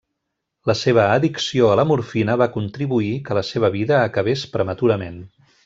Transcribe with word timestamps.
La 0.69 0.75
seva 0.79 1.03
addicció 1.17 1.67
a 1.73 1.75
la 1.81 1.85
morfina 1.91 2.39
va 2.43 2.49
contribuir 2.57 3.13
que 3.29 3.39
la 3.41 3.45
seva 3.53 3.73
vida 3.79 4.01
acabés 4.09 4.47
prematurament. 4.57 5.25